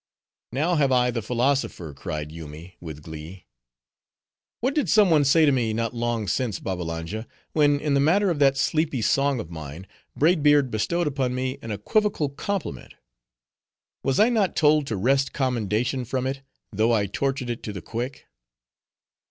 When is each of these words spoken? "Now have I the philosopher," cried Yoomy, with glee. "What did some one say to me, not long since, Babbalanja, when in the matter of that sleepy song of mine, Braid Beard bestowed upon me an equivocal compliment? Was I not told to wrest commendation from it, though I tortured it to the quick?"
"Now 0.51 0.73
have 0.77 0.91
I 0.91 1.11
the 1.11 1.21
philosopher," 1.21 1.93
cried 1.93 2.31
Yoomy, 2.31 2.75
with 2.79 3.03
glee. 3.03 3.45
"What 4.59 4.73
did 4.73 4.89
some 4.89 5.11
one 5.11 5.23
say 5.23 5.45
to 5.45 5.51
me, 5.51 5.73
not 5.73 5.93
long 5.93 6.27
since, 6.27 6.59
Babbalanja, 6.59 7.27
when 7.53 7.79
in 7.79 7.93
the 7.93 7.99
matter 7.99 8.31
of 8.31 8.39
that 8.39 8.57
sleepy 8.57 9.03
song 9.03 9.39
of 9.39 9.51
mine, 9.51 9.85
Braid 10.15 10.41
Beard 10.41 10.71
bestowed 10.71 11.05
upon 11.05 11.35
me 11.35 11.59
an 11.61 11.69
equivocal 11.71 12.29
compliment? 12.29 12.95
Was 14.03 14.19
I 14.19 14.29
not 14.29 14.55
told 14.55 14.87
to 14.87 14.97
wrest 14.97 15.33
commendation 15.33 16.03
from 16.03 16.25
it, 16.25 16.41
though 16.71 16.91
I 16.91 17.05
tortured 17.05 17.51
it 17.51 17.61
to 17.61 17.71
the 17.71 17.83
quick?" 17.83 18.25